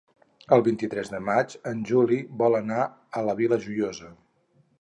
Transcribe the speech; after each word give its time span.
El 0.55 0.63
vint-i-tres 0.67 1.11
de 1.15 1.19
maig 1.27 1.53
en 1.73 1.83
Juli 1.91 2.19
vol 2.43 2.59
anar 2.63 2.89
a 3.21 3.25
la 3.29 3.39
Vila 3.43 3.61
Joiosa. 3.67 4.11